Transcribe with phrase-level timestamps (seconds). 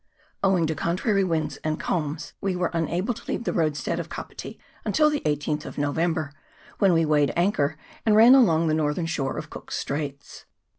[0.43, 4.57] OWING to contrary winds and cairn ^re un able to leave the roadstead of Kapiti
[4.83, 6.33] until the ISth of November,
[6.79, 10.45] when we weighed anchor and ran along the northern shore of Cook's Straits.